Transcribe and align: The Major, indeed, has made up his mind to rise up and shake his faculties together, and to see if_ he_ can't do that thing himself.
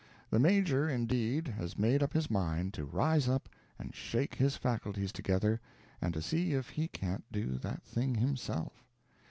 The 0.31 0.39
Major, 0.39 0.89
indeed, 0.89 1.47
has 1.49 1.77
made 1.77 2.01
up 2.01 2.11
his 2.13 2.31
mind 2.31 2.73
to 2.73 2.85
rise 2.87 3.29
up 3.29 3.47
and 3.77 3.93
shake 3.93 4.33
his 4.33 4.57
faculties 4.57 5.11
together, 5.11 5.61
and 6.01 6.11
to 6.15 6.23
see 6.23 6.53
if_ 6.53 6.73
he_ 6.73 6.91
can't 6.91 7.23
do 7.31 7.59
that 7.59 7.83
thing 7.83 8.15
himself. 8.15 8.83